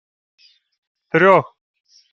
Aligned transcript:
—Трьох. 1.11 1.45